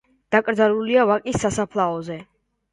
[0.35, 2.21] დაკრძალულია ვაკის სასაფლაოზე.